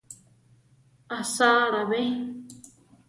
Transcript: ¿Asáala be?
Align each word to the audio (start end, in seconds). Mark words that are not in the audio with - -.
¿Asáala 1.19 1.81
be? 1.89 2.01